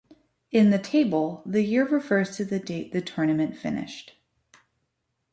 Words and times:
In 0.49 0.71
the 0.71 0.79
table, 0.79 1.43
the 1.45 1.61
year 1.61 1.85
refers 1.85 2.35
to 2.37 2.43
the 2.43 2.57
date 2.57 2.91
the 2.91 3.01
tournament 3.01 3.55
finished. 3.55 4.13